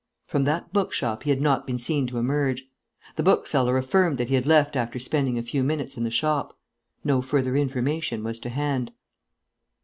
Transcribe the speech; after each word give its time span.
From 0.25 0.45
that 0.45 0.73
bookshop 0.73 1.21
he 1.21 1.29
had 1.29 1.41
not 1.43 1.67
been 1.67 1.77
seen 1.77 2.07
to 2.07 2.17
emerge. 2.17 2.63
The 3.17 3.21
bookseller 3.21 3.77
affirmed 3.77 4.17
that 4.17 4.29
he 4.29 4.33
had 4.33 4.47
left 4.47 4.75
after 4.75 4.97
spending 4.97 5.37
a 5.37 5.43
few 5.43 5.61
minutes 5.63 5.95
in 5.95 6.03
the 6.03 6.09
shop. 6.09 6.57
No 7.03 7.21
further 7.21 7.55
information 7.55 8.23
was 8.23 8.39
to 8.39 8.49
hand. 8.49 8.93